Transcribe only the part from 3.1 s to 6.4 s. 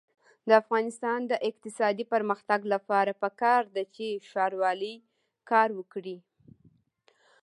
پکار ده چې ښاروالي کار وکړي.